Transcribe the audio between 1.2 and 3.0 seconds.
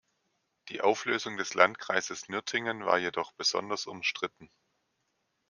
des Landkreises Nürtingen war